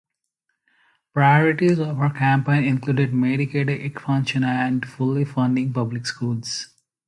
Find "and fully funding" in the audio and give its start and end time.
4.43-5.71